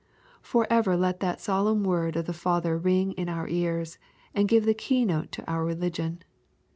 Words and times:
Forever 0.41 0.97
let 0.97 1.19
that 1.19 1.39
solemn 1.39 1.83
word 1.83 2.15
of 2.15 2.25
the 2.25 2.33
Father 2.33 2.75
ring 2.75 3.11
in 3.11 3.29
our 3.29 3.47
ears, 3.47 3.99
and 4.33 4.49
give 4.49 4.65
the 4.65 4.73
key 4.73 5.05
note 5.05 5.31
to 5.33 5.47
our 5.47 5.63
religion. 5.63 6.23